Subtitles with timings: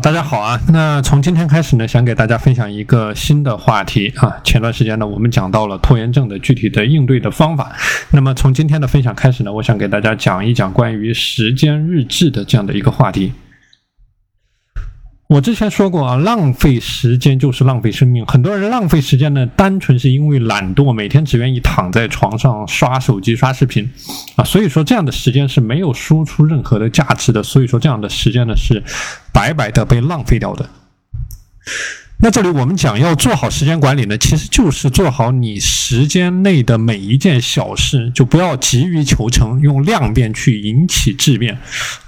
[0.00, 0.60] 大家好啊。
[0.68, 4.36] 那从今天开始呢，想给大家分享一个新的话题啊。
[4.44, 7.74] 前段时间呢，我们讲到了拖延症的具体的应对的方法。
[8.10, 13.32] 那么从今天的分享开始呢，我想给大家讲一讲关于时间日志的这样的一个话题。
[15.28, 18.24] 我之前说过啊，浪费时间就是浪费生命。
[18.24, 23.90] 很多人浪费时间呢，单纯是因为懒惰，每天只愿意躺在床上刷手机、刷视频
[24.36, 24.44] 啊。
[24.44, 27.42] 所以说，这样的时间是没有输出任何的价值的。
[27.42, 28.82] 所以说，这样的时间呢，是
[29.30, 30.66] 白白的被浪费掉的。
[32.20, 41.56] 那这里我们讲要做好时间管理呢，其实就是做好你时间内的每一件小事，就不要急于求成，用量变去引起质变，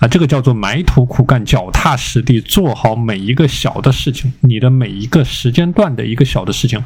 [0.00, 6.82] 啊，这个叫做埋头苦干、脚踏实地，做好每一个小的事情，你的每一个时间段的一个小的事情。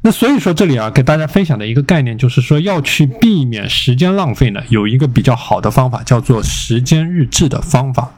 [0.00, 8.10] 那所以说这里啊，给大家分享的一个概念就是说，要去避免时间浪费呢，有一个比较好的方法，叫做时间日志的方法。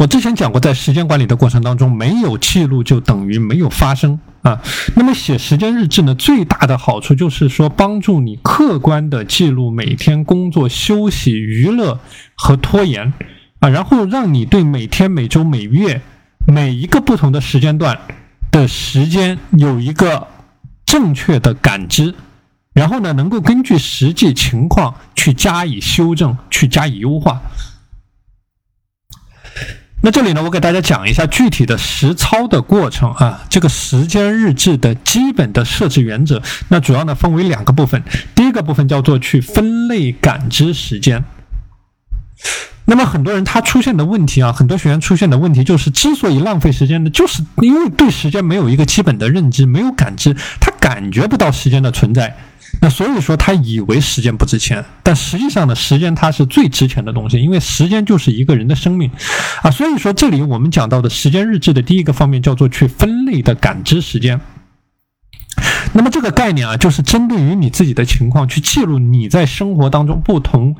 [0.00, 4.58] 我之前讲过，在时间管理的过程当中，没有记录就等于没有发生啊。
[4.96, 12.00] 那么写时间日志呢，最大的好处就是说，帮助你客观的记录每天工作、休息、娱乐
[12.34, 13.12] 和拖延
[13.58, 16.00] 啊，然后让你对每天、每周、每月
[16.46, 18.00] 每一个不同的时间段
[18.50, 20.26] 的时间有一个
[20.86, 22.14] 正确的感知，
[22.72, 27.38] 然后呢，能够根据实际情况去加以修正、去加以优化。
[30.02, 33.44] 那这里呢，我给大家讲一下具体的实操的过程啊。
[33.50, 38.02] 这个时间日志的基本的设置原则，那主要呢分为两个部分。
[38.34, 41.22] 第一个部分叫做去分类感知时间。
[42.90, 52.36] 那么很多人他出现的问题啊，很多学员出现的问题就是，之所以浪费时间呢，就是因为对时间没有一个基本的认知，没有感知，他感觉不到时间的存在。
[52.82, 59.08] 那所以说，他以为时间不值钱，但实际上呢，时间它是最值钱的东西，因为时间就是一个人的生命
[59.62, 59.70] 啊。
[59.70, 64.40] 所以说，这里我们讲到的时间日志的第一个方面叫做去分类的感知时间。
[65.92, 70.74] 那么这个概念啊，就是针对于你自己的情况去记录你在生活当中不同。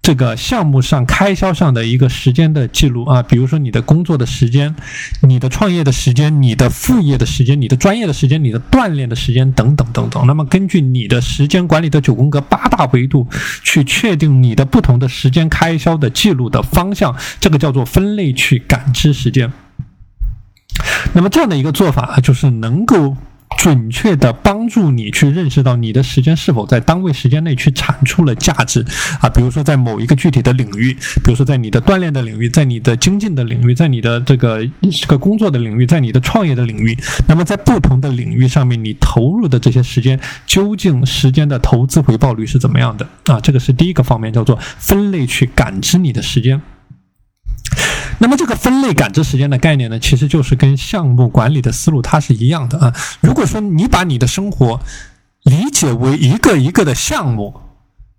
[0.00, 4.74] 这个项目上开销上的一个时间的记录啊，比如说你的工作的时间、
[5.20, 10.26] 你的创业的时间、你的副业的时间、你的专业的时间、你的锻炼的时间等等等等。
[10.26, 13.26] 那么根据你的时间管理的九宫格八大维度
[13.62, 19.52] 去确定你的不同的时间开销的记录的方向，这个叫做分类去感知时间。
[21.12, 23.14] 那么这样的一个做法啊，就是能够。
[23.58, 28.86] 准确的帮助你去认识到你的时间是否在单位时间内去产出了价值
[29.20, 36.96] 啊，比如说在某一个具体的领域，比如说在你的锻炼的领域，在你的精进的领域，在你的这个这个工作的领域，在你的创业的领域，
[37.26, 43.40] 那么在不同的领域上面，你投入的这些时间，究竟时间的投资回报率是怎么样的啊？
[43.40, 46.62] 这个是第一个方面，叫做分类去感知你的时间。
[48.18, 52.94] 那么这个分类感知时间的概念呢，其实就是跟项目管理的思路它是一样的啊。
[53.20, 54.80] 如果说你把你的生活
[55.44, 57.60] 理解为一个一个的项目。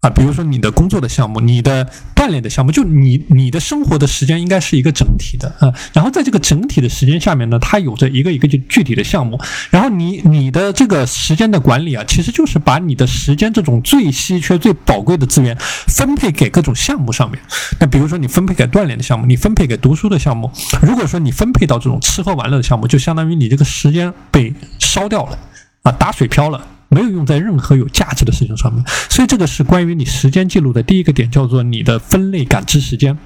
[0.01, 5.73] 啊，比如说你的工作的项目，你的锻炼的项目，就你你的生活的时间应该是一个整体的啊。
[5.91, 9.37] 然后在这个整体的时间下面呢，它有着一个一个就具体的项目。
[9.69, 15.57] 然后你你的这个时间的管理啊，其实就是把你的时间这种最稀缺、最宝贵的资源
[15.87, 17.37] 分配给各种项目上面。
[17.79, 20.49] 那比如说你分配给锻炼的项目，你分配给读书的项目。
[20.81, 25.37] 如果说你分配到这种吃喝玩乐的项目，就相当于你这个时间被烧掉了
[25.83, 26.65] 啊，打水漂了。
[26.89, 33.17] 没有用在任何有价值的事情上面，所以这个是关于你时间记录的第一个点，叫做你的分类感知时间。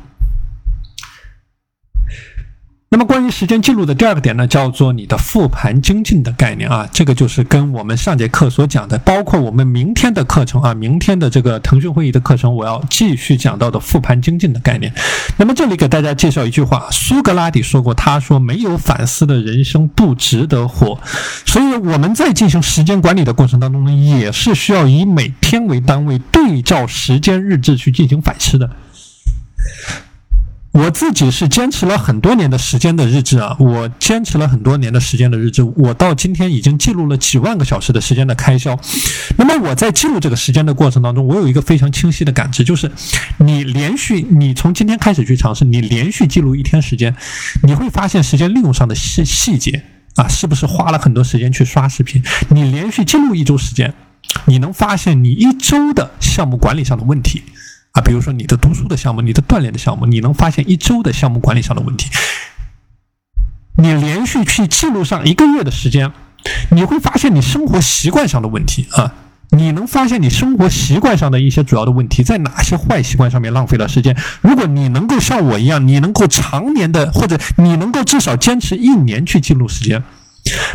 [2.94, 14.94] 那么，关于时间记录的第二个点呢，叫做你的复盘精进的概念啊，这个就是跟我们上节课所讲的，包括我们明天的课程啊，明天的这个腾讯会议的课程，我要继续讲到的复盘精进的概念。
[15.38, 21.00] 那么，这里给大家介绍一句话，苏格拉底说过，他说：“没有反思的人生不值得活。”
[21.48, 28.70] 所以，我们在进行时间管理的过程当中呢，也是需要以每天为单位，对照时间日志去进行反思的。
[30.74, 38.78] 我自己是坚持了很多年的时间的日志啊，我坚持了很多年的时间的日志，我到今天已经记录了几万个小时的时间的开销。
[39.38, 42.92] 那么我在记录这个时间的过程当中，我有一个非常清晰的感知，就是
[43.38, 47.16] 你连续，你从今天开始去尝试，你连续记录一天时间，
[47.62, 49.84] 你会发现时间利用上的细细节
[50.16, 52.24] 啊，是不是花了很多时间去刷视频？
[52.50, 53.94] 你连续记录一周时间，
[54.46, 57.44] 你能发现你一周的项目管理上的问题。
[57.94, 62.10] 啊，比如说你的读书的项目，你的锻炼的项目，你能发现一周的项目管理上的问题。
[63.78, 66.12] 你连续去记录上一个月的时间，
[66.72, 69.14] 你会发现你生活习惯上的问题啊。
[69.52, 74.18] 你能发现你生活习惯上的一些主要的问题，在哪些坏习惯上面浪费了时间。
[74.42, 80.02] 如果你能够像我一样，你能够常年的，或者你能够至少坚持一年去记录时间，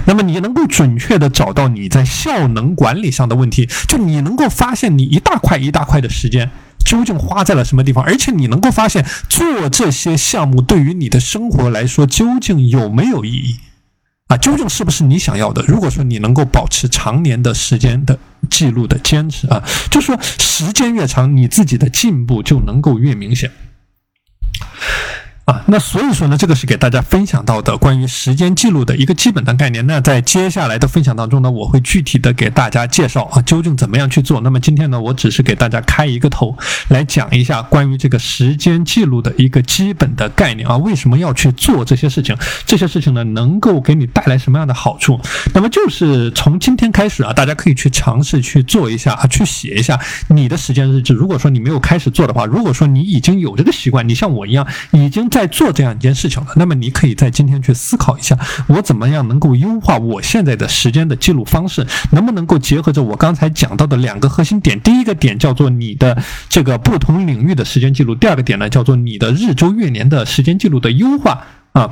[0.06, 6.48] 那么你能够准确的找到你在效能管理上的问题，就你能够发现你一大块一大块的时间
[6.84, 13.56] 究竟花在了什么地方，而且你能够发现做这些项目对于你的生活来说究竟有没有意义。
[14.28, 15.62] 啊，究竟是不是你想要的？
[15.66, 18.18] 如果说你能够保持常年的时间的
[18.50, 23.50] 记录的坚持啊，就说时间越长，你自己的进步就能够越明显。
[25.48, 29.86] 啊，那所以说呢，这个是给大家分享到的关于时间记录的一个基本的概念。
[29.86, 34.42] 那在接下来的分享当中呢，我会具体的给大家介绍啊，究竟怎么样去做。
[34.42, 36.54] 那么今天呢，我只是给大家开一个头，
[36.88, 42.36] 来讲一下关于这个时间记录的一个基本的概念啊，为什么要去做这些事情？
[42.66, 45.18] 这些事情呢，能够给你带来什么样的好处？
[45.54, 49.98] 那么就是从今天开始啊，大家可以去尝试去做一下啊，去写一下
[50.28, 51.14] 你的时间日志。
[51.14, 55.37] 如果说你没有开始做的话，如果说你已经有这个习惯，你像我一样已经在。
[55.38, 58.36] 在做这样一件事情了，那么你可以在今天去思考一下，
[58.66, 64.80] 我怎么样能够优化我现在的时间的记录方式，能不能够结合着我刚才讲到的两个核心点？
[64.80, 71.88] 第一个点叫做你的这个不同领域的时间记录，第二个点呢叫做你的日周月年的时间记录的优化啊。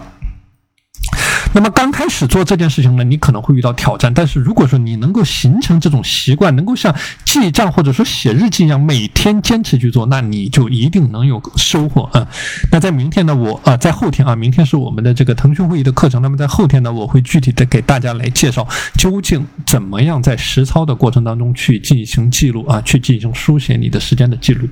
[1.54, 4.12] 那么刚开始做这件事情呢，你可能会遇到挑战。
[4.12, 6.94] 但是如果说你能够形成这种习惯，能够像
[7.24, 12.28] 记账或者说写日记一样，每天坚持去做，那你就一定能有收获啊。
[12.70, 16.20] 那在明天呢，我啊，在后天啊，明天是我们的这个腾讯会议的课程。
[16.20, 18.66] 那么在后天呢，我会具体的给大家来介绍，
[18.98, 24.68] 究竟怎么样在实操的过程当中去进行记录啊，去进行书写你的时间的记录。